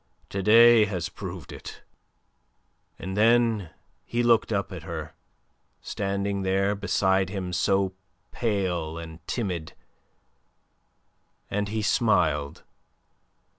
[0.29, 1.83] To day has proved it."
[2.97, 3.69] And then
[4.03, 5.13] he looked up at her,
[5.79, 7.93] standing there beside him so
[8.31, 9.73] pale and timid,
[11.51, 12.63] and he smiled.